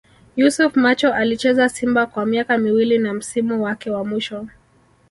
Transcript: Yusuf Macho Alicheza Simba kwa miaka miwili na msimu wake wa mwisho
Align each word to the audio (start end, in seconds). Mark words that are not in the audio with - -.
Yusuf 0.35 0.75
Macho 0.75 1.13
Alicheza 1.13 1.69
Simba 1.69 2.05
kwa 2.05 2.25
miaka 2.25 2.57
miwili 2.57 2.97
na 2.97 3.13
msimu 3.13 3.63
wake 3.63 3.91
wa 3.91 4.05
mwisho 4.05 4.47